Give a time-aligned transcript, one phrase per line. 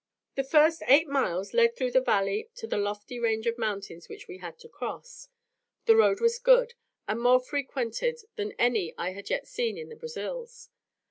[0.33, 4.27] The first eight miles led through the valley to the lofty range of mountains which
[4.27, 5.29] we had to cross.
[5.85, 6.73] The road was good,
[7.07, 10.69] and more frequented than any I had yet seen in the Brazils.